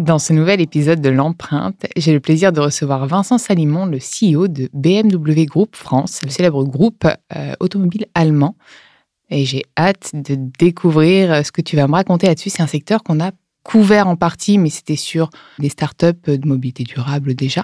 [0.00, 4.48] Dans ce nouvel épisode de l'empreinte, j'ai le plaisir de recevoir Vincent Salimon, le CEO
[4.48, 8.56] de BMW Group France, le célèbre groupe euh, automobile allemand.
[9.28, 12.48] Et j'ai hâte de découvrir euh, ce que tu vas me raconter là-dessus.
[12.48, 13.32] C'est un secteur qu'on a
[13.62, 17.62] couvert en partie, mais c'était sur des startups de mobilité durable déjà.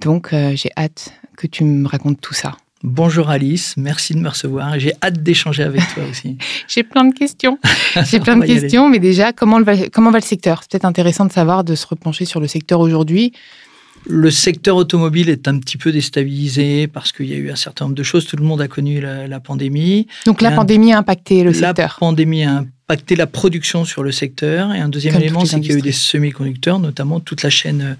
[0.00, 2.56] Donc euh, j'ai hâte que tu me racontes tout ça.
[2.88, 4.78] Bonjour Alice, merci de me recevoir.
[4.78, 6.38] J'ai hâte d'échanger avec toi aussi.
[6.68, 7.58] J'ai plein de questions.
[8.08, 10.60] J'ai plein de questions, mais déjà, comment va, comment va le secteur?
[10.62, 13.32] C'est peut-être intéressant de savoir, de se repencher sur le secteur aujourd'hui.
[14.06, 17.86] Le secteur automobile est un petit peu déstabilisé parce qu'il y a eu un certain
[17.86, 18.24] nombre de choses.
[18.24, 20.06] Tout le monde a connu la, pandémie.
[20.24, 21.88] Donc la pandémie a impacté le secteur.
[22.00, 24.72] La pandémie a impacté la production sur le secteur.
[24.72, 27.96] Et un deuxième élément, c'est qu'il y a eu des semi-conducteurs, notamment toute la chaîne,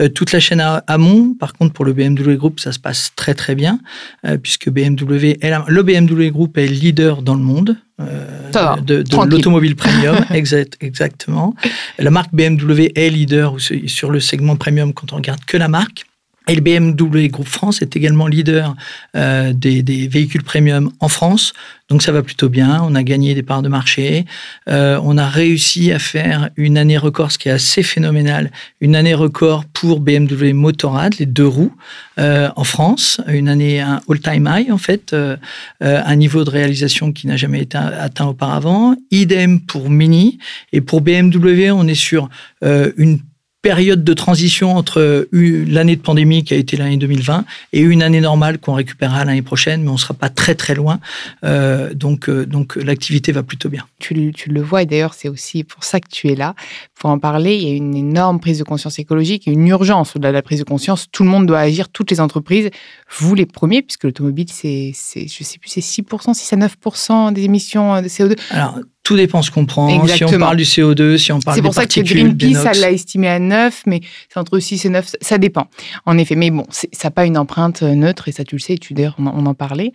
[0.00, 1.34] euh, toute la chaîne amont.
[1.38, 3.78] Par contre, pour le BMW Group, ça se passe très très bien,
[4.26, 5.36] euh, puisque BMW,
[5.68, 7.76] le BMW Group est leader dans le monde.
[8.00, 11.54] Euh, de, de l'automobile premium, exact, exactement.
[11.98, 16.06] La marque BMW est leader sur le segment premium quand on regarde que la marque.
[16.48, 18.74] Et le BMW Groupe France est également leader
[19.16, 21.52] euh, des, des, véhicules premium en France.
[21.88, 22.80] Donc ça va plutôt bien.
[22.82, 24.24] On a gagné des parts de marché.
[24.68, 28.50] Euh, on a réussi à faire une année record, ce qui est assez phénoménal.
[28.80, 31.74] Une année record pour BMW Motorrad, les deux roues,
[32.18, 33.20] euh, en France.
[33.28, 35.12] Une année un all-time high, en fait.
[35.12, 35.36] Euh,
[35.82, 38.96] euh, un niveau de réalisation qui n'a jamais été atteint auparavant.
[39.10, 40.38] Idem pour Mini.
[40.72, 42.30] Et pour BMW, on est sur
[42.64, 43.18] euh, une
[43.62, 48.20] période de transition entre l'année de pandémie qui a été l'année 2020 et une année
[48.20, 50.98] normale qu'on récupérera l'année prochaine, mais on ne sera pas très très loin.
[51.44, 53.86] Euh, donc euh, donc l'activité va plutôt bien.
[54.00, 56.56] Tu, tu, le vois et d'ailleurs c'est aussi pour ça que tu es là,
[56.98, 57.56] pour en parler.
[57.56, 60.58] Il y a une énorme prise de conscience écologique, une urgence au-delà de la prise
[60.58, 61.06] de conscience.
[61.12, 62.68] Tout le monde doit agir, toutes les entreprises,
[63.16, 67.44] vous les premiers, puisque l'automobile c'est, je sais plus, c'est 6%, 6 à 9% des
[67.44, 68.36] émissions de CO2.
[68.50, 70.06] Alors tout dépend ce qu'on prend.
[70.06, 71.62] Si on parle du CO2, si on parle des particules.
[71.62, 74.88] C'est pour ça que Greenpeace, elle l'a estimé à 9, mais c'est entre 6 et
[74.90, 75.68] 9, ça dépend.
[76.06, 78.60] En effet, mais bon, ça n'a pas une empreinte euh, neutre, et ça tu le
[78.60, 79.92] sais, tu d'ailleurs, on, en parlait.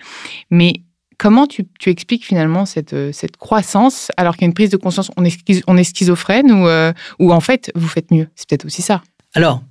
[0.51, 0.81] Mais
[1.17, 4.69] comment tu, tu expliques finalement cette, euh, cette croissance, alors qu'il y a une prise
[4.69, 5.37] de conscience, on est,
[5.67, 8.27] on est schizophrène, ou, euh, ou en fait, vous faites mieux?
[8.35, 9.01] C'est peut-être aussi ça.
[9.33, 9.61] Alors,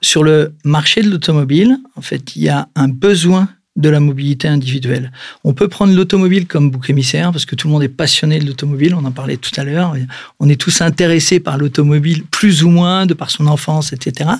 [0.00, 4.48] sur le marché de l'automobile, en fait, il y a un besoin de la mobilité
[4.48, 5.12] individuelle.
[5.44, 8.46] On peut prendre l'automobile comme bouc émissaire parce que tout le monde est passionné de
[8.46, 9.94] l'automobile, on en parlait tout à l'heure.
[10.40, 14.30] On est tous intéressés par l'automobile plus ou moins de par son enfance, etc.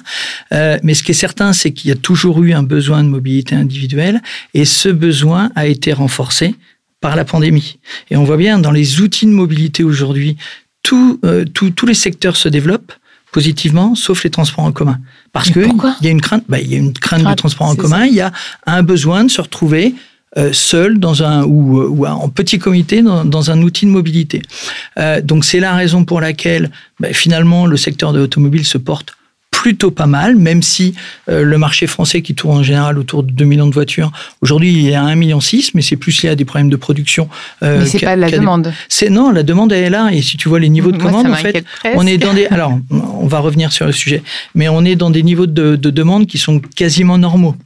[0.53, 3.09] Euh, mais ce qui est certain, c'est qu'il y a toujours eu un besoin de
[3.09, 4.21] mobilité individuelle
[4.55, 6.57] et ce besoin a été renforcé
[7.01, 7.79] par la pandémie.
[8.11, 10.37] Et on voit bien dans les outils de mobilité aujourd'hui,
[10.93, 12.93] euh, tous les secteurs se développent
[13.33, 14.99] positivement, sauf les transports en commun.
[15.33, 15.71] Parce qu'il
[16.03, 18.15] y a une crainte, bah, il y a une crainte de transport en commun, il
[18.15, 18.33] y a
[18.67, 19.95] un besoin de se retrouver
[20.37, 24.43] euh, seul dans un ou, ou, en petit comité dans, dans un outil de mobilité.
[24.99, 29.18] Euh, donc c'est la raison pour laquelle bah, finalement le secteur de l'automobile se porte
[29.59, 30.95] plutôt pas mal, même si
[31.29, 34.73] euh, le marché français qui tourne en général autour de 2 millions de voitures, aujourd'hui
[34.73, 35.41] il est à 1,6 million,
[35.75, 37.29] mais c'est plus lié à des problèmes de production.
[37.65, 38.73] Euh, mais c'est pas la demande.
[38.89, 40.11] C'est non, la demande elle est là.
[40.13, 41.65] Et si tu vois les niveaux de commande, en fait,
[41.97, 42.47] on est dans des.
[42.51, 44.23] Alors, on va revenir sur le sujet,
[44.55, 47.57] mais on est dans des niveaux de, de demande qui sont quasiment normaux.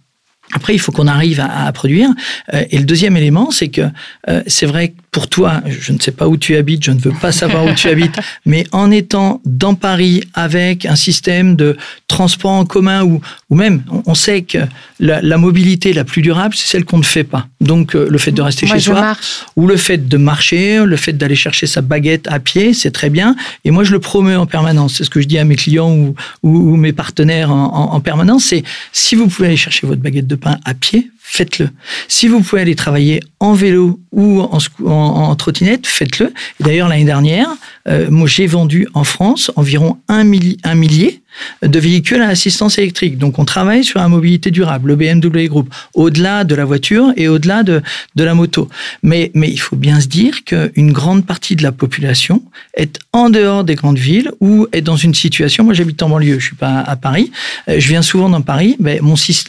[0.55, 2.09] Après, il faut qu'on arrive à, à produire.
[2.55, 3.83] Euh, et le deuxième élément, c'est que
[4.31, 6.99] euh, c'est vrai que pour toi, je ne sais pas où tu habites, je ne
[6.99, 11.77] veux pas savoir où tu habites, mais en étant dans Paris avec un système de
[12.09, 14.59] transport en commun ou, ou même, on, sait que
[15.00, 17.47] la, la, mobilité la plus durable, c'est celle qu'on ne fait pas.
[17.61, 19.45] Donc, euh, le fait de rester moi, chez soi, marche.
[19.55, 23.11] ou le fait de marcher, le fait d'aller chercher sa baguette à pied, c'est très
[23.11, 23.37] bien.
[23.67, 24.94] Et moi, je le promeux en permanence.
[24.94, 27.94] C'est ce que je dis à mes clients ou, ou, ou mes partenaires en, en,
[27.94, 28.47] en permanence.
[28.47, 31.71] C'est si vous pouvez aller chercher votre baguette de pain à pied, faites-le.
[32.09, 36.33] Si vous pouvez aller travailler en vélo ou en, trottinette, faites-le.
[36.61, 37.49] D'ailleurs, l'année dernière,
[37.89, 41.22] euh, moi, j'ai vendu en France environ un, milli, un millier
[41.62, 43.19] de véhicules à assistance électrique.
[43.19, 47.29] Donc, on travaille sur la mobilité durable, le BMW Group, au-delà de la voiture et
[47.29, 47.82] au-delà de,
[48.17, 48.69] la moto.
[49.02, 52.43] Mais, il faut bien se dire qu'une grande partie de la population
[52.75, 55.64] est en dehors des grandes villes ou est dans une situation.
[55.64, 57.31] Moi, j'habite en banlieue, je suis pas à Paris.
[57.69, 58.76] Euh, je viens souvent dans Paris.
[58.78, 59.00] Mais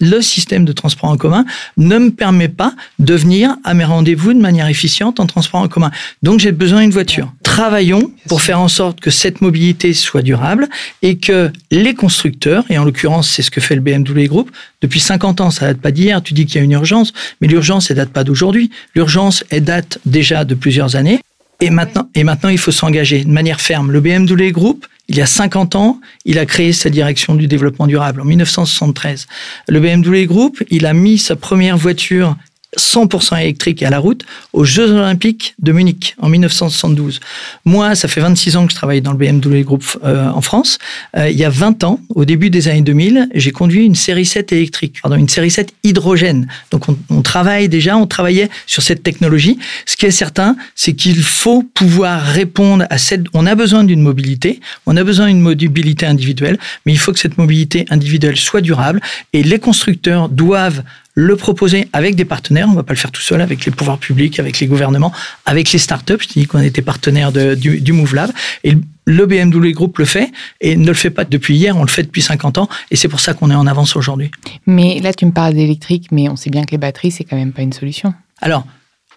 [0.01, 1.45] le système de transport en commun
[1.77, 5.67] ne me permet pas de venir à mes rendez-vous de manière efficiente en transport en
[5.67, 5.91] commun.
[6.21, 7.31] Donc, j'ai besoin d'une voiture.
[7.53, 10.67] Travaillons pour faire en sorte que cette mobilité soit durable
[11.03, 14.49] et que les constructeurs, et en l'occurrence c'est ce que fait le BMW Group,
[14.81, 17.47] depuis 50 ans, ça date pas d'hier, tu dis qu'il y a une urgence, mais
[17.47, 18.71] l'urgence, elle date pas d'aujourd'hui.
[18.95, 21.19] L'urgence, elle date déjà de plusieurs années.
[21.61, 23.91] Et maintenant, et maintenant, il faut s'engager de manière ferme.
[23.91, 27.85] Le BMW Group, il y a 50 ans, il a créé sa direction du développement
[27.85, 29.27] durable en 1973.
[29.67, 32.35] Le BMW Group, il a mis sa première voiture
[32.77, 34.23] 100% électrique à la route
[34.53, 37.19] aux Jeux Olympiques de Munich en 1972.
[37.65, 40.77] Moi, ça fait 26 ans que je travaille dans le BMW Group euh, en France.
[41.17, 44.25] Euh, il y a 20 ans, au début des années 2000, j'ai conduit une série
[44.25, 46.47] 7 électrique, pardon, une série 7 hydrogène.
[46.71, 49.59] Donc on, on, travaille déjà, on travaillait sur cette technologie.
[49.85, 53.25] Ce qui est certain, c'est qu'il faut pouvoir répondre à cette...
[53.33, 57.19] On a besoin d'une mobilité, on a besoin d'une mobilité individuelle, mais il faut que
[57.19, 59.01] cette mobilité individuelle soit durable
[59.33, 60.83] et les constructeurs doivent
[61.15, 62.67] le proposer avec des partenaires.
[62.69, 65.11] On va pas le faire tout seul avec les pouvoirs publics, avec les gouvernements,
[65.45, 66.17] avec les startups.
[66.21, 68.31] Je dis qu'on était partenaire de, du, du MoveLab.
[68.63, 70.31] Et le BMW Group le fait
[70.61, 73.09] et ne le fait pas depuis hier, on le fait depuis 50 ans et c'est
[73.09, 74.31] pour ça qu'on est en avance aujourd'hui.
[74.65, 77.35] Mais là, tu me parles d'électrique, mais on sait bien que les batteries, c'est quand
[77.35, 78.13] même pas une solution.
[78.41, 78.65] Alors,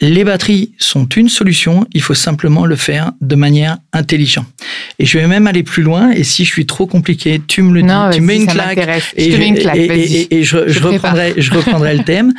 [0.00, 4.46] les batteries sont une solution, il faut simplement le faire de manière intelligente.
[4.98, 7.72] Et je vais même aller plus loin, et si je suis trop compliqué, tu me
[7.72, 8.78] le non, dis, tu mets une claque,
[9.16, 12.32] et, je, une claque, et, et, et je, je, je, reprendrai, je reprendrai le thème.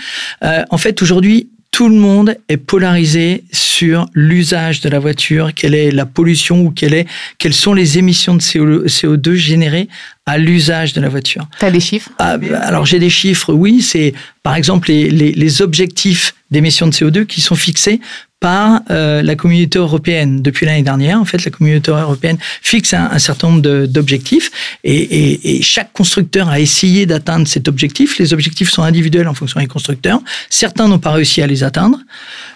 [0.44, 5.76] Euh, en fait, aujourd'hui, tout le monde est polarisé sur l'usage de la voiture, quelle
[5.76, 7.06] est la pollution ou quelle est,
[7.38, 9.88] quelles sont les émissions de CO2 générées
[10.28, 11.48] à l'usage de la voiture.
[11.58, 12.10] Tu as des chiffres?
[12.20, 13.82] Ah, Alors j'ai des chiffres, oui.
[13.82, 14.14] C'est
[14.44, 18.00] par exemple les, les, les objectifs d'émissions de CO2 qui sont fixés
[18.40, 21.20] par euh, la communauté européenne depuis l'année dernière.
[21.20, 24.52] En fait, la communauté européenne fixe un, un certain nombre d'objectifs
[24.84, 28.20] et, et, et, chaque constructeur a essayé d'atteindre cet objectif.
[28.20, 30.22] Les objectifs sont individuels en fonction des constructeurs.
[30.50, 32.00] Certains n'ont pas réussi à les atteindre.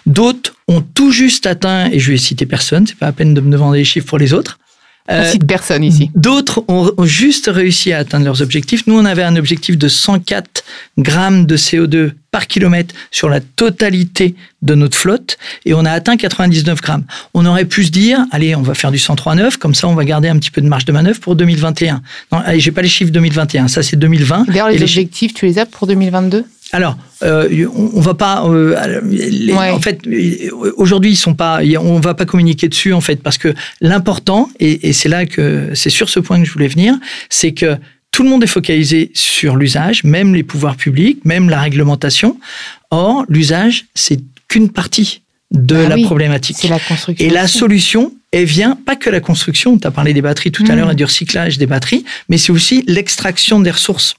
[0.06, 3.40] D'autres ont tout juste atteint, et je vais citer personne, c'est pas la peine de
[3.40, 4.58] me demander les chiffres pour les autres.
[5.08, 6.10] On cite personne ici.
[6.14, 8.86] D'autres ont, ont juste réussi à atteindre leurs objectifs.
[8.86, 10.64] Nous, on avait un objectif de 104
[10.98, 16.16] grammes de CO2 par kilomètre sur la totalité de notre flotte et on a atteint
[16.16, 17.04] 99 grammes.
[17.34, 20.04] On aurait pu se dire, allez, on va faire du 103,9, comme ça on va
[20.04, 22.00] garder un petit peu de marge de manœuvre pour 2021.
[22.30, 24.46] Non, allez, j'ai pas les chiffres 2021, ça c'est 2020.
[24.46, 28.46] D'ailleurs, les, les objectifs, tu les as pour 2022 alors, euh, on, va pas.
[28.46, 29.70] Euh, les, ouais.
[29.70, 30.00] En fait,
[30.76, 31.60] aujourd'hui, ils sont pas.
[31.78, 35.70] On va pas communiquer dessus en fait parce que l'important et, et c'est là que
[35.74, 36.94] c'est sur ce point que je voulais venir,
[37.28, 37.76] c'est que
[38.10, 42.38] tout le monde est focalisé sur l'usage, même les pouvoirs publics, même la réglementation.
[42.90, 46.56] Or, l'usage, c'est qu'une partie de ah la oui, problématique.
[46.58, 47.26] C'est la construction.
[47.26, 49.78] Et la solution, elle vient pas que la construction.
[49.78, 50.76] Tu as parlé des batteries tout à mmh.
[50.76, 54.14] l'heure et du recyclage des batteries, mais c'est aussi l'extraction des ressources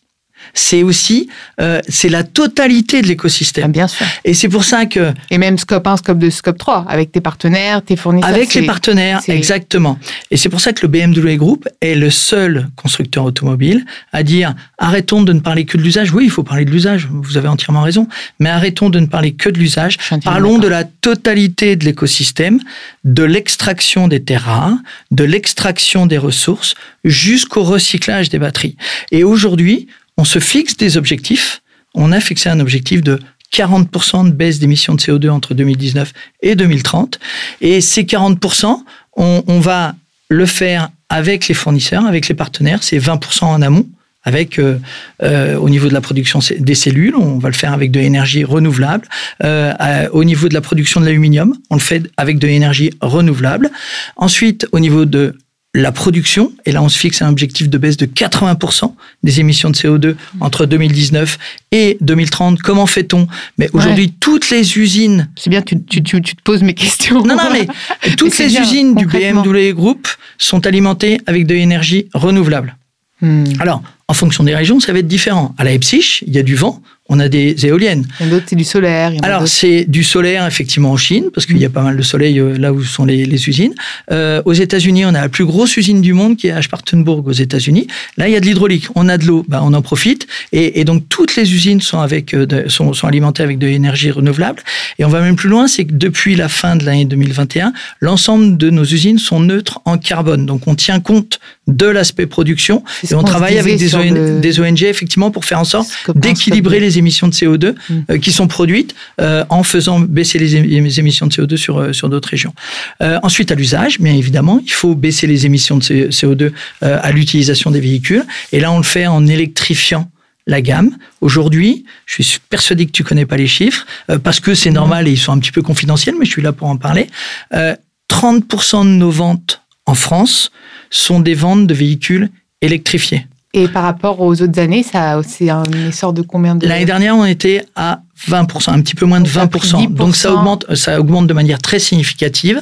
[0.54, 1.30] c'est aussi
[1.60, 3.66] euh, c'est la totalité de l'écosystème.
[3.66, 4.06] Ah, bien sûr.
[4.24, 7.22] Et c'est pour ça que et même scope 1, scope 2, scope 3 avec tes
[7.22, 8.30] partenaires, tes fournisseurs.
[8.30, 9.98] Avec les partenaires, exactement.
[10.32, 14.54] Et c'est pour ça que le BMW Group est le seul constructeur automobile à dire
[14.78, 16.12] arrêtons de ne parler que de l'usage.
[16.14, 17.08] Oui, il faut parler de l'usage.
[17.12, 18.08] Vous avez entièrement raison.
[18.40, 19.98] Mais arrêtons de ne parler que de l'usage.
[20.24, 22.60] Parlons de la totalité de l'écosystème,
[23.04, 24.78] de l'extraction des terres rares,
[25.12, 28.78] de l'extraction des ressources jusqu'au recyclage des batteries.
[29.12, 29.88] Et aujourd'hui,
[30.18, 31.62] on se fixe des objectifs.
[31.94, 33.20] On a fixé un objectif de
[33.54, 36.12] 40% de baisse d'émissions de CO2 entre 2019
[36.42, 37.20] et 2030.
[37.62, 38.78] Et ces 40%,
[39.16, 39.96] on, va
[40.30, 42.82] le faire avec les fournisseurs, avec les partenaires.
[42.82, 43.88] C'est 20% en amont
[44.26, 44.80] avec euh,
[45.22, 48.46] euh, au niveau de la production des cellules, on va le faire avec de l'énergie
[48.46, 49.06] renouvelable.
[49.44, 53.70] Euh, au niveau de la production de l'aluminium, on le fait avec de l'énergie renouvelable.
[54.16, 55.36] Ensuite, au niveau de
[55.76, 59.72] la production, et là on se fixe un objectif de baisse de 80% des émissions
[59.72, 61.40] de CO2 entre 2019
[61.72, 62.62] et 2030.
[62.62, 63.28] Comment fait-on?
[63.58, 64.14] Mais aujourd'hui, ouais.
[64.20, 65.30] toutes les usines...
[65.36, 67.24] C'est bien, tu, tu, tu, tu, te poses mes questions.
[67.24, 67.68] Non, non, mais
[68.18, 72.76] toutes mais les bien, usines du BMW Group sont alimentées avec de l'énergie renouvelable.
[73.22, 73.46] Hmm.
[73.60, 75.56] Alors, en fonction des régions, ça va être différent.
[75.58, 76.82] À Leipzig, il y a du vent,
[77.14, 78.06] on a des éoliennes.
[78.22, 79.12] D'autres, c'est du solaire.
[79.22, 81.62] Alors, c'est du solaire, effectivement, en Chine, parce qu'il mmh.
[81.62, 83.76] y a pas mal de soleil là où sont les, les usines.
[84.12, 87.28] Euh, aux États-Unis, on a la plus grosse usine du monde qui est à Spartanburg,
[87.28, 87.88] aux États-Unis.
[88.18, 88.88] Là, il y a de l'hydraulique.
[88.96, 90.26] On a de l'eau, bah, on en profite.
[90.52, 93.68] Et, et, donc, toutes les usines sont, avec, euh, de, sont, sont alimentées avec de
[93.68, 94.64] l'énergie renouvelable.
[94.98, 98.58] Et on va même plus loin, c'est que depuis la fin de l'année 2021, l'ensemble
[98.58, 100.48] de nos usines sont neutres en carbone.
[100.48, 104.40] Donc, on tient compte de l'aspect production et on travaille avec des, le...
[104.40, 107.94] des ONG, effectivement, pour faire en sorte d'équilibrer les émissions de CO2 mmh.
[108.10, 112.10] euh, qui sont produites euh, en faisant baisser les, émissions de CO2 sur, euh, sur
[112.10, 112.54] d'autres régions.
[113.00, 116.52] Ensuite, à l'usage, bien évidemment, il faut baisser les émissions de CO2
[116.84, 118.24] euh, à l'utilisation des véhicules.
[118.52, 120.10] Et là, on le fait en électrifiant
[120.48, 120.98] la gamme.
[121.22, 125.08] Aujourd'hui, je suis persuadé que tu connais pas les chiffres, euh, parce que c'est normal
[125.08, 127.08] et ils sont un petit peu confidentiels, mais je suis là pour en parler.
[127.52, 130.52] 30% de nos ventes en France
[130.90, 132.30] sont des ventes de véhicules
[132.62, 133.26] électrifiés.
[133.56, 137.16] Et par rapport aux autres années, ça c'est un essor de combien de L'année dernière,
[137.16, 139.94] on était à 20%, un petit peu moins de 20%.
[139.94, 142.62] Donc ça augmente, ça augmente de manière très significative.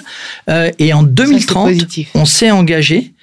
[0.49, 1.71] Euh, et en 2030,
[2.13, 3.13] on s'est engagé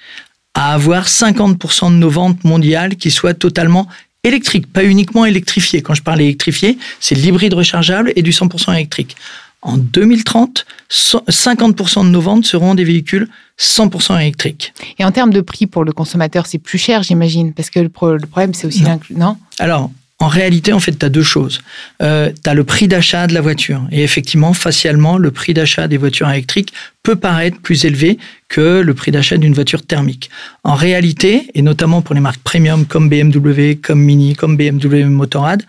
[0.55, 3.87] à avoir 50% de nos ventes mondiales qui soient totalement
[4.23, 5.81] électriques, pas uniquement électrifiées.
[5.81, 9.15] Quand je parle électrifié, c'est l'hybride rechargeable et du 100% électrique.
[9.61, 13.27] En 2030, 50% de nos ventes seront des véhicules
[13.59, 14.73] 100% électriques.
[14.99, 17.89] Et en termes de prix pour le consommateur, c'est plus cher, j'imagine, parce que le,
[17.89, 19.35] problème, c'est aussi l'inclus, non?
[19.59, 21.61] Alors, en réalité, en fait, tu as deux choses.
[22.01, 23.87] Euh, tu as le prix d'achat de la voiture.
[23.91, 26.73] Et effectivement, facialement, le prix d'achat des voitures électriques
[27.03, 28.17] peut paraître plus élevé
[28.49, 30.29] que le prix d'achat d'une voiture thermique.
[30.65, 35.63] En réalité, et notamment pour les marques premium comme BMW, comme Mini, comme BMW Motorrad,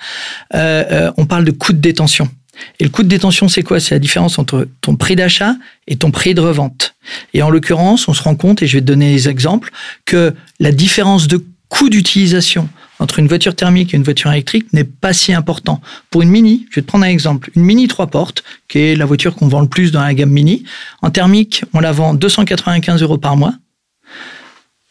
[0.55, 2.29] euh, euh, on parle de coût de détention.
[2.79, 3.81] Et le coût de détention, c'est quoi?
[3.81, 5.55] C'est la différence entre ton prix d'achat
[5.87, 6.95] et ton prix de revente.
[7.35, 9.71] Et en l'occurrence, on se rend compte, et je vais te donner des exemples,
[10.05, 14.85] que la différence de coût d'utilisation entre une voiture thermique et une voiture électrique n'est
[14.85, 15.81] pas si important.
[16.11, 18.97] Pour une Mini, je vais te prendre un exemple, une Mini 3 portes, qui est
[18.97, 20.65] la voiture qu'on vend le plus dans la gamme Mini,
[21.01, 23.55] en thermique, on la vend 295 euros par mois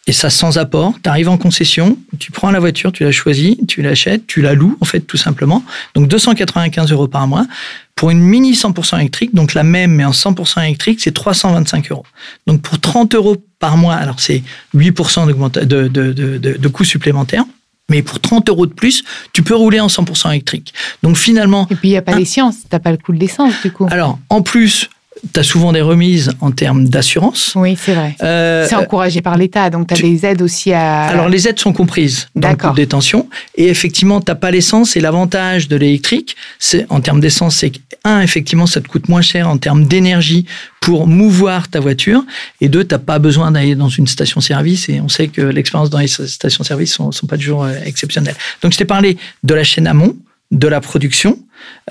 [0.10, 0.96] et ça sans apport.
[1.04, 4.56] Tu arrives en concession, tu prends la voiture, tu la choisis, tu l'achètes, tu la
[4.56, 5.63] loues, en fait, tout simplement.
[5.94, 7.46] Donc 295 euros par mois.
[7.94, 12.06] Pour une mini 100% électrique, donc la même mais en 100% électrique, c'est 325 euros.
[12.48, 14.42] Donc pour 30 euros par mois, alors c'est
[14.75, 17.46] 8% de, de, de, de coûts supplémentaires.
[17.89, 20.74] Mais pour 30 euros de plus, tu peux rouler en 100% électrique.
[21.04, 21.68] Donc finalement.
[21.70, 23.72] Et puis il n'y a pas d'essence, tu n'as pas le coût de l'essence du
[23.72, 23.88] coup.
[23.92, 24.89] Alors en plus,
[25.33, 27.53] tu as souvent des remises en termes d'assurance.
[27.55, 28.15] Oui, c'est vrai.
[28.21, 31.03] Euh, c'est encouragé par l'État, donc tu as des aides aussi à...
[31.03, 33.27] Alors les aides sont comprises dans le coût de détention.
[33.55, 34.95] Et effectivement, tu pas l'essence.
[34.95, 39.09] Et l'avantage de l'électrique, c'est en termes d'essence, c'est que, un, effectivement, ça te coûte
[39.09, 40.45] moins cher en termes d'énergie
[40.79, 42.23] pour mouvoir ta voiture.
[42.61, 44.89] Et deux, tu pas besoin d'aller dans une station-service.
[44.89, 48.35] Et on sait que l'expérience dans les stations-service ne sont, sont, pas toujours euh, exceptionnelles.
[48.61, 50.15] Donc je t'ai parlé de la chaîne amont,
[50.51, 51.38] de la production,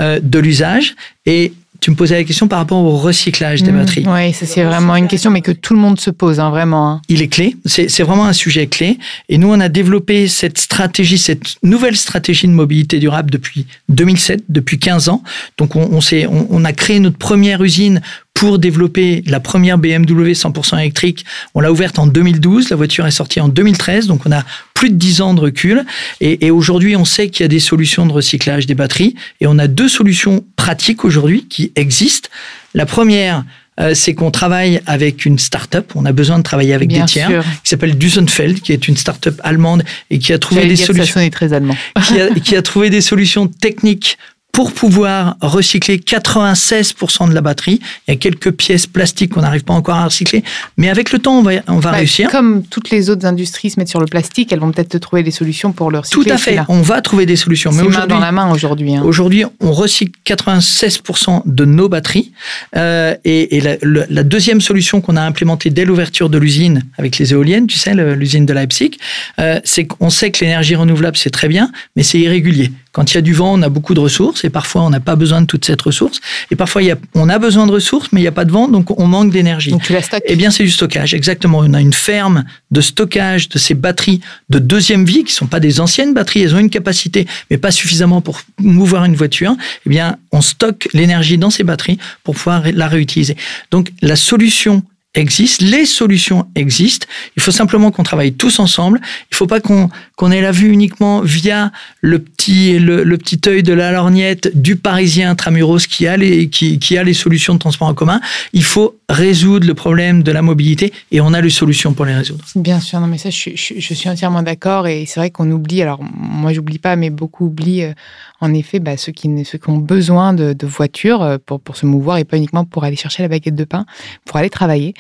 [0.01, 0.97] euh, de l'usage.
[1.27, 4.05] Et tu me posais la question par rapport au recyclage des mmh, batteries.
[4.07, 6.91] Oui, ça c'est vraiment une question, mais que tout le monde se pose, hein, vraiment.
[6.91, 7.03] Hein.
[7.09, 8.99] Il est clé, c'est vraiment un sujet clé.
[9.29, 14.45] Et nous, on a développé cette stratégie, cette nouvelle stratégie de mobilité durable depuis 2007,
[14.49, 15.23] depuis 15 ans.
[15.57, 18.01] Donc, on, on, on, on a créé notre première usine
[18.39, 21.25] pour développer la première BMW 100% électrique.
[21.57, 24.91] On l'a ouverte en 2012, la voiture est sortie en 2013, donc on a plus
[24.91, 25.85] de 10 ans de recul.
[26.21, 29.49] Et, et aujourd'hui, on sait qu'il y a des solutions de recyclage des batteries, et
[29.49, 32.29] on a deux solutions pratiques aujourd'hui qui existent.
[32.75, 33.45] La première,
[33.81, 35.91] euh, c'est qu'on travaille avec une start-up.
[35.97, 39.41] On a besoin de travailler avec des tiers, qui s'appelle Dusenfeld, qui est une start-up
[39.43, 41.29] allemande et qui a trouvé des solutions.
[41.31, 41.75] très allemand.
[42.07, 44.17] qui, a, qui a trouvé des solutions techniques
[44.53, 47.81] pour pouvoir recycler 96% de la batterie.
[48.07, 50.43] Il y a quelques pièces plastiques qu'on n'arrive pas encore à recycler,
[50.77, 52.29] mais avec le temps, on va, on va bah, réussir.
[52.31, 55.31] Comme toutes les autres industries se mettent sur le plastique, elles vont peut-être trouver des
[55.31, 56.25] solutions pour le recycler.
[56.25, 57.71] Tout à fait, on va trouver des solutions.
[57.73, 58.97] Mais main dans la main aujourd'hui.
[58.97, 59.03] Hein.
[59.05, 62.33] Aujourd'hui, on recycle 96% de nos batteries.
[62.77, 67.33] Euh, et, la, la, deuxième solution qu'on a implémentée dès l'ouverture de l'usine avec les
[67.33, 68.93] éoliennes, tu sais, l'usine de Leipzig,
[69.39, 72.71] euh, c'est qu'on sait que l'énergie renouvelable, c'est très bien, mais c'est irrégulier.
[72.99, 74.99] Quand il y a du vent, on a beaucoup de ressources et parfois on n'a
[74.99, 76.21] pas besoin de toute cette ressource.
[76.51, 78.45] Et parfois il y a, on a besoin de ressources, mais il n'y a pas
[78.45, 79.71] de vent, donc on manque d'énergie.
[79.71, 81.59] Donc tu la stockes Eh bien, c'est du stockage, exactement.
[81.59, 85.61] On a une ferme de stockage de ces batteries de deuxième vie, qui sont pas
[85.61, 89.55] des anciennes batteries, elles ont une capacité, mais pas suffisamment pour mouvoir une voiture.
[89.87, 93.37] Eh bien, on stocke l'énergie dans ces batteries pour pouvoir la réutiliser.
[93.71, 94.83] Donc la solution
[95.15, 97.07] existent, les solutions existent.
[97.37, 99.01] Il faut simplement qu'on travaille tous ensemble.
[99.03, 103.41] Il ne faut pas qu'on qu'on ait la vue uniquement via le petit le, petit
[103.49, 107.59] œil de la lorgnette du Parisien Tramuros qui a les qui, a les solutions de
[107.59, 108.21] transport en commun.
[108.53, 112.15] Il faut résoudre le problème de la mobilité et on a les solutions pour les
[112.15, 112.45] résoudre.
[112.57, 115.83] Bien sûr, non mais ça je, je, suis entièrement d'accord et c'est vrai qu'on oublie.
[115.83, 117.93] Alors moi j'oublie pas, mais beaucoup oublient euh,
[118.41, 121.77] en effet bah, ceux qui ceux qui ont besoin de, de voitures euh, pour pour
[121.77, 123.87] se mouvoir et pas uniquement pour aller chercher la baguette de pain,
[124.25, 124.95] pour aller travailler.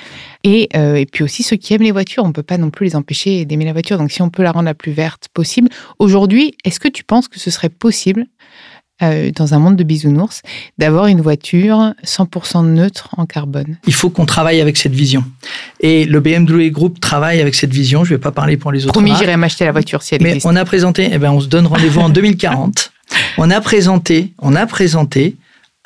[0.45, 2.71] Et, euh, et, puis aussi ceux qui aiment les voitures, on ne peut pas non
[2.71, 3.99] plus les empêcher d'aimer la voiture.
[3.99, 7.29] Donc si on peut la rendre la plus verte possible, aujourd'hui, est-ce que tu penses
[7.29, 8.27] que ce serait possible
[9.03, 10.43] euh, dans un monde de bisounours,
[10.77, 13.79] d'avoir une voiture 100% neutre en carbone?
[13.87, 15.25] Il faut qu'on travaille avec cette vision.
[15.81, 18.05] Et le BMW Group travaille avec cette vision.
[18.05, 18.93] Je ne vais pas parler pour les autres.
[18.93, 21.47] Promis, j'irai m'acheter la voiture si elle Mais on a présenté, eh ben, on se
[21.47, 22.93] donne rendez-vous en 2040.
[23.39, 25.37] On a présenté, on a présenté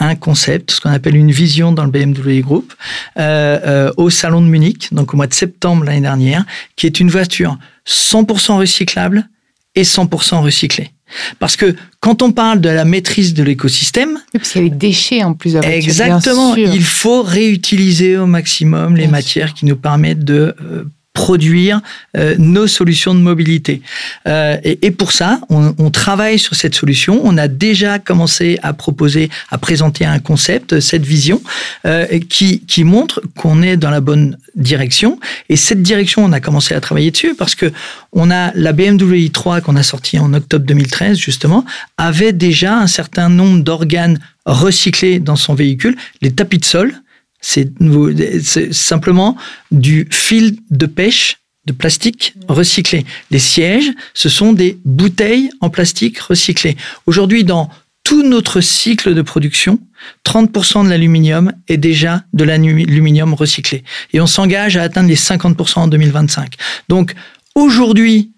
[0.03, 2.73] un concept, ce qu'on appelle une vision dans le BMW Group,
[3.19, 6.45] euh, euh, au salon de Munich, donc au mois de septembre l'année dernière,
[6.77, 9.29] qui est une voiture 100% recyclable
[9.75, 10.91] et 100% recyclé.
[11.39, 14.69] Parce que quand on parle de la maîtrise de l'écosystème, oui, parce qu'il y a
[14.69, 15.57] les déchets en plus.
[15.57, 21.81] exactement, il faut réutiliser au maximum les matières qui nous permettent de euh, produire
[22.17, 23.83] euh, nos solutions de mobilité.
[24.27, 27.21] Euh, et, et, pour ça, on, on, travaille sur cette solution.
[27.23, 31.43] On a déjà commencé à proposer, à présenter un concept, cette vision,
[31.85, 35.21] euh, qui, qui montre qu'on est dans la bonne direction.
[35.51, 37.71] Et cette direction, on a commencé à travailler dessus parce que
[38.13, 41.65] on a la BMW i3 qu'on a sortie en octobre 2013 justement,
[41.99, 46.95] avait déjà un certain nombre d'organes recyclés dans son véhicule, les tapis de sol
[47.43, 49.37] c'est simplement
[49.71, 53.05] du fil de pêche de plastique recyclé.
[53.31, 56.77] Les sièges, ce sont des bouteilles en plastique recyclées.
[57.07, 57.71] Aujourd'hui, dans
[58.05, 59.79] tout notre cycle de production,
[60.25, 63.85] 30% de l'aluminium est déjà de l'aluminium recyclé.
[64.13, 66.55] Et on s'engage à atteindre les 50% en 2025.
[66.89, 67.15] Donc,
[67.55, 68.32] aujourd'hui,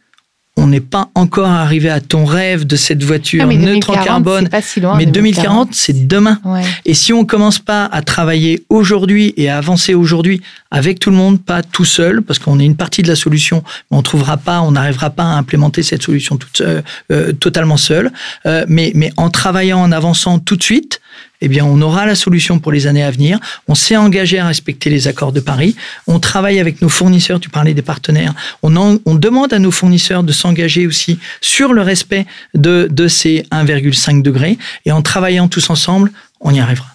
[0.56, 4.48] on n'est pas encore arrivé à ton rêve de cette voiture ah, neutre en carbone.
[4.96, 6.40] mais 2040, c'est demain.
[6.84, 11.16] Et si on commence pas à travailler aujourd'hui et à avancer aujourd'hui avec tout le
[11.16, 14.36] monde, pas tout seul, parce qu'on est une partie de la solution, mais on trouvera
[14.36, 18.12] pas, on n'arrivera pas à implémenter cette solution toute, euh, totalement seul.
[18.46, 21.00] Euh, mais, mais en travaillant, en avançant tout de suite,
[21.40, 23.38] eh bien, on aura la solution pour les années à venir.
[23.68, 25.76] On s'est engagé à respecter les accords de Paris.
[26.06, 27.40] On travaille avec nos fournisseurs.
[27.40, 28.34] Tu parlais des partenaires.
[28.62, 28.74] On,
[29.04, 34.22] on demande à nos fournisseurs de s'engager aussi sur le respect de, de ces 1,5
[34.22, 34.58] degrés.
[34.84, 36.88] Et en travaillant tous ensemble, on y arrivera.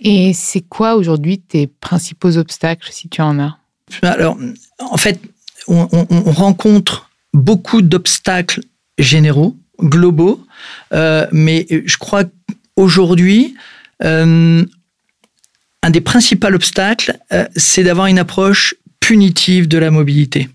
[0.00, 3.56] Et c'est quoi aujourd'hui tes principaux obstacles, si tu en as?
[4.02, 4.36] Alors,
[4.80, 5.20] en fait,
[5.68, 8.60] on, on rencontre beaucoup d'obstacles
[8.98, 10.44] généraux, globaux,
[10.92, 12.24] euh, mais je crois
[12.76, 13.54] aujourd'hui,
[14.02, 14.64] euh,
[15.82, 20.48] un des principaux obstacles, euh, c'est d'avoir une approche punitive de la mobilité.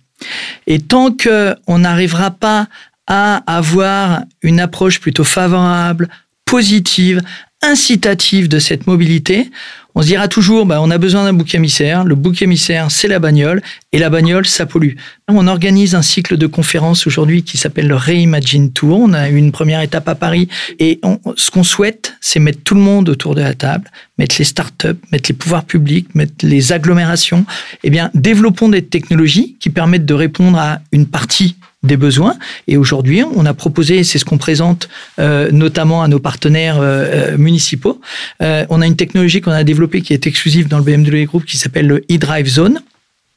[0.68, 2.68] Et tant qu'on n'arrivera pas
[3.08, 6.10] à avoir une approche plutôt favorable,
[6.46, 7.22] positive,
[7.62, 9.50] incitative de cette mobilité,
[9.96, 12.04] on se dira toujours, bah, on a besoin d'un bouc émissaire.
[12.04, 14.96] Le bouc émissaire, c'est la bagnole, et la bagnole, ça pollue.
[15.28, 19.00] On organise un cycle de conférences aujourd'hui qui s'appelle le Reimagine Tour.
[19.00, 20.48] On a eu une première étape à Paris,
[20.80, 21.00] et
[21.36, 25.00] ce qu'on souhaite, c'est mettre tout le monde autour de la table, mettre les startups,
[25.12, 27.46] mettre les pouvoirs publics, mettre les agglomérations.
[27.84, 32.36] Eh bien, développons des technologies qui permettent de répondre à une partie des besoins.
[32.68, 34.88] Et aujourd'hui, on a proposé, c'est ce qu'on présente
[35.20, 38.00] euh, notamment à nos partenaires euh, euh, municipaux,
[38.40, 41.58] on a une technologie qu'on a développée qui est exclusive dans le BMW Group qui
[41.58, 42.82] s'appelle le e-Drive Zone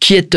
[0.01, 0.37] qui est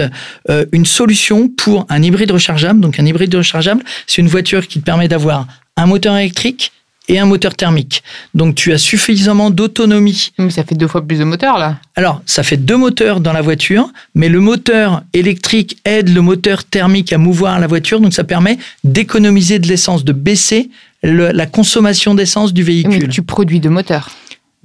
[0.72, 2.80] une solution pour un hybride rechargeable.
[2.80, 6.72] Donc un hybride rechargeable, c'est une voiture qui te permet d'avoir un moteur électrique,
[7.08, 8.04] et un moteur thermique.
[8.34, 10.32] Donc tu as suffisamment d'autonomie.
[10.50, 11.78] ça fait deux fois plus de moteurs là.
[11.96, 16.64] Alors ça fait deux moteurs dans la voiture, mais le moteur électrique aide le moteur
[16.64, 20.70] thermique à mouvoir la voiture, donc ça permet d'économiser de l'essence, de baisser
[21.04, 23.04] la consommation d'essence du véhicule.
[23.04, 24.10] Mais tu produis de moteurs.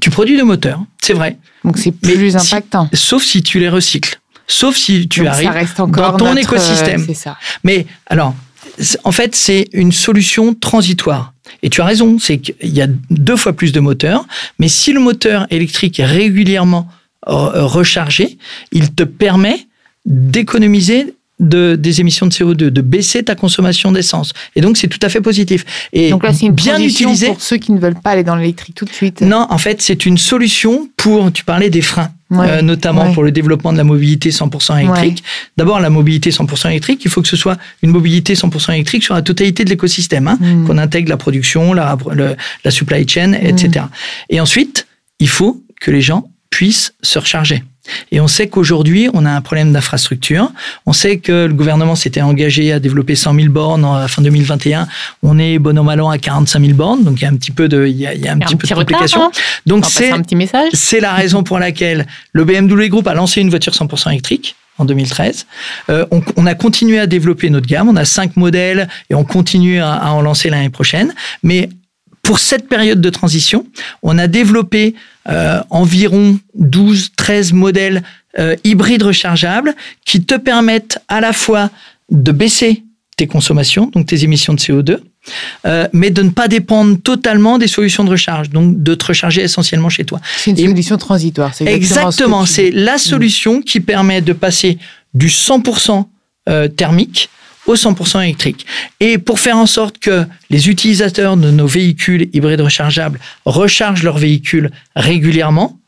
[0.00, 1.36] Tu produis de moteurs, c'est vrai.
[1.64, 2.88] Donc c'est plus impactant.
[2.92, 4.18] sauf si tu les recycles.
[4.48, 7.06] Sauf si tu arrives dans ton écosystème.
[7.14, 7.38] Ça.
[7.62, 8.34] Mais alors,
[9.04, 11.32] en fait, c'est une solution transitoire.
[11.62, 14.26] Et tu as raison, c'est qu'il y a deux fois plus de moteurs,
[14.58, 16.88] mais si le moteur électrique est régulièrement
[17.28, 18.38] euh, rechargé,
[18.72, 19.66] il te permet
[20.06, 24.32] d'économiser de, des émissions de CO2, de baisser ta consommation d'essence.
[24.56, 25.64] Et donc, c'est tout à fait positif.
[25.92, 28.36] Et donc là, c'est une bien utilisé pour ceux qui ne veulent pas aller dans
[28.36, 29.20] l'électrique tout de suite.
[29.20, 32.10] Non, en fait, c'est une solution pour, tu parlais des freins.
[32.32, 35.22] Euh, notamment pour le développement de la mobilité 100% électrique.
[35.56, 39.14] D'abord, la mobilité 100% électrique, il faut que ce soit une mobilité 100% électrique sur
[39.14, 40.66] la totalité de l'écosystème, hein, mm.
[40.66, 41.96] qu'on intègre la production, la,
[42.64, 43.84] la supply chain, etc.
[43.84, 44.34] Mm.
[44.34, 44.86] Et ensuite,
[45.18, 47.62] il faut que les gens puissent se recharger.
[48.10, 50.52] Et on sait qu'aujourd'hui, on a un problème d'infrastructure.
[50.86, 54.86] On sait que le gouvernement s'était engagé à développer 100 000 bornes à fin 2021.
[55.22, 57.36] On est bon an mal an à 45 000 bornes, donc il y a un
[57.36, 59.24] petit peu de, il y a, il y a un, petit, peu de complication.
[59.24, 59.30] Hein.
[59.66, 64.56] donc c'est la raison pour laquelle le BMW Group a lancé une voiture 100% électrique
[64.78, 65.46] en 2013.
[65.90, 67.88] Euh, on, on, a continué à développer notre gamme.
[67.88, 71.14] On a cinq modèles et on continue à, à en lancer l'année prochaine.
[71.42, 71.68] Mais
[72.22, 73.66] pour cette période de transition,
[74.02, 74.94] on a développé
[75.28, 78.02] euh, environ 12-13 modèles
[78.38, 81.70] euh, hybrides rechargeables qui te permettent à la fois
[82.10, 82.82] de baisser
[83.16, 84.98] tes consommations, donc tes émissions de CO2,
[85.64, 89.42] euh, mais de ne pas dépendre totalement des solutions de recharge, donc de te recharger
[89.42, 90.20] essentiellement chez toi.
[90.38, 91.52] C'est une solution transitoire.
[91.60, 94.78] Exactement, c'est la solution qui permet de passer
[95.14, 96.04] du 100%
[96.76, 97.30] thermique
[97.66, 98.66] au 100% électrique.
[99.00, 104.18] Et pour faire en sorte que les utilisateurs de nos véhicules hybrides rechargeables rechargent leurs
[104.18, 105.78] véhicules régulièrement,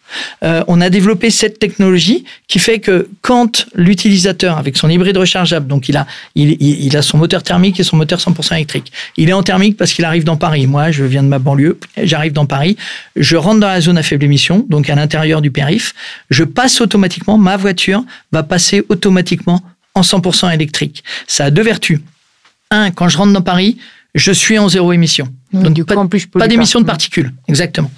[0.42, 5.66] euh, on a développé cette technologie qui fait que quand l'utilisateur, avec son hybride rechargeable,
[5.66, 9.32] donc il a, il, a son moteur thermique et son moteur 100% électrique, il est
[9.32, 10.66] en thermique parce qu'il arrive dans Paris.
[10.66, 12.76] Moi, je viens de ma banlieue, j'arrive dans Paris,
[13.16, 15.94] je rentre dans la zone à faible émission, donc à l'intérieur du périph',
[16.30, 19.62] je passe automatiquement, ma voiture va passer automatiquement
[19.94, 21.04] en 100% électrique.
[21.26, 22.00] Ça a deux vertus.
[22.70, 23.78] Un, quand je rentre dans Paris,
[24.14, 25.28] je suis en zéro émission.
[25.52, 27.90] Donc, du coup, en plus, pas d'émission de particules, exactement.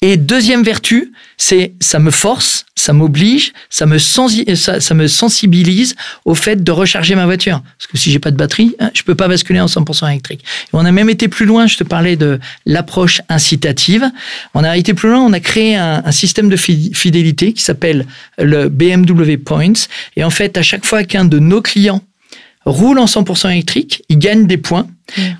[0.00, 6.34] Et deuxième vertu, c'est ça me force, ça m'oblige, ça me ça, me sensibilise au
[6.34, 7.62] fait de recharger ma voiture.
[7.78, 10.42] Parce que si j'ai pas de batterie, hein, je peux pas basculer en 100% électrique.
[10.42, 11.66] Et on a même été plus loin.
[11.66, 14.10] Je te parlais de l'approche incitative.
[14.54, 15.20] On a été plus loin.
[15.20, 18.06] On a créé un, un système de fidélité qui s'appelle
[18.38, 19.86] le BMW Points.
[20.16, 22.02] Et en fait, à chaque fois qu'un de nos clients
[22.64, 24.86] roule en 100% électrique, il gagne des points.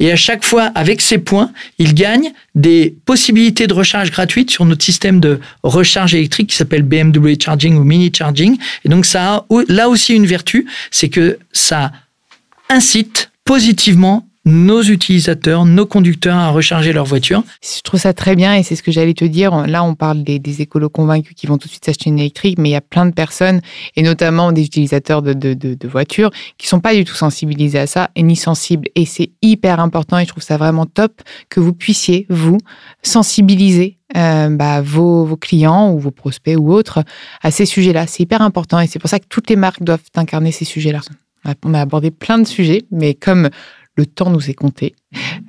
[0.00, 4.64] Et à chaque fois, avec ces points, il gagne des possibilités de recharge gratuites sur
[4.64, 8.58] notre système de recharge électrique qui s'appelle BMW Charging ou Mini Charging.
[8.84, 11.92] Et donc, ça a là aussi une vertu, c'est que ça
[12.68, 17.44] incite positivement nos utilisateurs, nos conducteurs à recharger leur voiture.
[17.62, 19.66] Je trouve ça très bien et c'est ce que j'allais te dire.
[19.66, 22.58] Là, on parle des, des, écolos convaincus qui vont tout de suite s'acheter une électrique,
[22.58, 23.60] mais il y a plein de personnes
[23.94, 28.22] et notamment des utilisateurs de, voitures qui sont pas du tout sensibilisés à ça et
[28.22, 28.88] ni sensibles.
[28.96, 32.58] Et c'est hyper important et je trouve ça vraiment top que vous puissiez, vous,
[33.02, 37.04] sensibiliser euh, bah, vos, clients ou vos prospects ou autres
[37.42, 38.06] à ces sujets-là.
[38.08, 41.00] C'est hyper important et c'est pour ça que toutes les marques doivent incarner ces sujets-là.
[41.64, 43.50] On a abordé plein de sujets, mais comme
[43.96, 44.94] le temps nous est compté.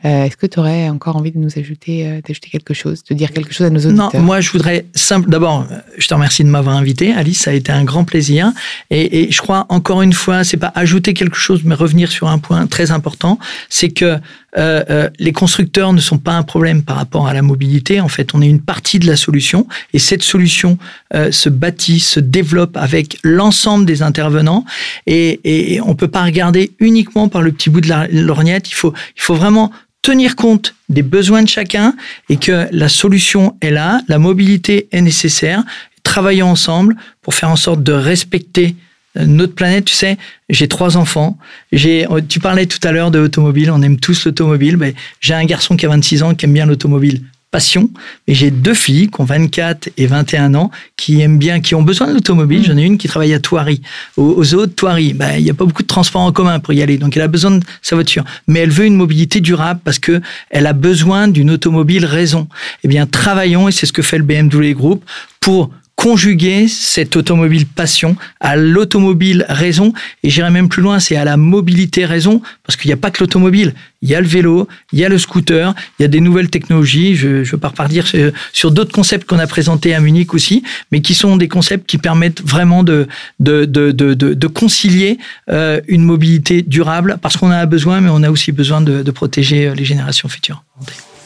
[0.06, 3.14] Euh, est-ce que tu aurais encore envie de nous ajouter, euh, d'ajouter quelque chose, de
[3.16, 4.12] dire quelque chose à nos auditeurs?
[4.14, 5.30] Non, moi je voudrais simple.
[5.30, 7.42] D'abord, je te remercie de m'avoir invité, Alice.
[7.42, 8.52] Ça a été un grand plaisir.
[8.90, 12.28] Et, et je crois encore une fois, c'est pas ajouter quelque chose, mais revenir sur
[12.28, 14.20] un point très important, c'est que
[14.58, 18.00] euh, euh, les constructeurs ne sont pas un problème par rapport à la mobilité.
[18.02, 20.78] En fait, on est une partie de la solution, et cette solution
[21.16, 24.66] euh, se bâtit, se développe avec l'ensemble des intervenants.
[25.08, 28.70] Et, et, on peut pas regarder uniquement par le petit bout de la lorgnette.
[28.70, 29.53] Il faut, il faut vraiment
[30.02, 31.96] tenir compte des besoins de chacun
[32.30, 35.64] et que la solution est là, la mobilité est nécessaire,
[36.04, 38.76] travailler ensemble pour faire en sorte de respecter
[39.18, 40.18] euh, notre planète, tu sais,
[40.50, 41.38] j'ai trois enfants.
[41.72, 44.76] J'ai, tu parlais tout à l'heure de l'automobile, on aime tous l'automobile.
[44.76, 47.22] Ben, j'ai un garçon qui a 26 ans qui aime bien l'automobile
[47.54, 47.90] passion.
[48.28, 51.84] Mais j'ai deux filles qui ont 24 et 21 ans qui aiment bien, qui ont
[51.84, 52.66] besoin de l'automobile.
[52.66, 53.82] J'en ai une qui travaille à Thoiry,
[54.18, 55.14] aux, autres Thoiry.
[55.14, 56.98] Ben, il n'y a pas beaucoup de transports en commun pour y aller.
[56.98, 58.26] Donc, elle a besoin de sa voiture.
[58.48, 62.48] Mais elle veut une mobilité durable parce que elle a besoin d'une automobile raison.
[62.84, 65.06] Eh bien, travaillons, et c'est ce que fait le BMW Group,
[65.40, 71.24] pour conjuguer cette automobile passion à l'automobile raison, et j'irai même plus loin, c'est à
[71.24, 74.68] la mobilité raison, parce qu'il n'y a pas que l'automobile, il y a le vélo,
[74.92, 77.70] il y a le scooter, il y a des nouvelles technologies, je ne veux pas
[77.70, 78.06] repartir
[78.52, 81.98] sur, d'autres concepts qu'on a présentés à Munich aussi, mais qui sont des concepts qui
[81.98, 83.08] permettent vraiment de,
[83.40, 88.10] de, de, de, de concilier euh, une mobilité durable, parce qu'on en a besoin, mais
[88.12, 90.64] on a aussi besoin de, de protéger euh, les générations futures.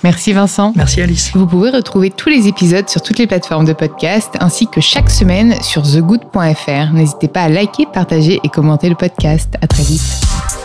[0.03, 0.73] Merci Vincent.
[0.75, 1.31] Merci Alice.
[1.33, 5.09] Vous pouvez retrouver tous les épisodes sur toutes les plateformes de podcast ainsi que chaque
[5.09, 6.93] semaine sur thegood.fr.
[6.93, 9.55] N'hésitez pas à liker, partager et commenter le podcast.
[9.61, 10.56] À très vite.